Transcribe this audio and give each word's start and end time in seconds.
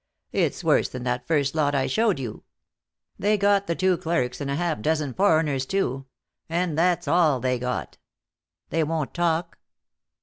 It's 0.31 0.63
worse 0.63 0.89
than 0.89 1.03
that 1.03 1.27
first 1.27 1.53
lot 1.53 1.75
I 1.75 1.85
showed 1.85 2.17
you. 2.17 2.43
They 3.19 3.37
got 3.37 3.67
the 3.67 3.75
two 3.75 3.97
clerks, 3.99 4.41
and 4.41 4.49
a 4.49 4.55
half 4.55 4.81
dozen 4.81 5.13
foreigners, 5.13 5.63
too. 5.67 6.07
And 6.49 6.75
that's 6.75 7.07
all 7.07 7.39
they 7.39 7.59
got." 7.59 7.99
"They 8.71 8.83
won't 8.83 9.13
talk?" 9.13 9.59